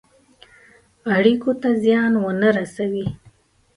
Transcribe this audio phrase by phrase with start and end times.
[1.15, 3.05] اړېکو ته زیان ونه رسوي.